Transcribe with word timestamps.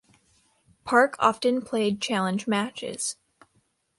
Park 0.83 1.15
often 1.19 1.61
played 1.61 2.01
challenge 2.01 2.47
matches. 2.47 3.17